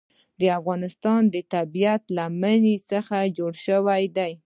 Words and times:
د 0.39 0.41
افغانستان 0.59 1.21
طبیعت 1.55 2.03
له 2.17 2.25
منی 2.41 2.75
څخه 2.91 3.17
جوړ 3.37 3.53
شوی 3.65 4.03
دی. 4.17 4.31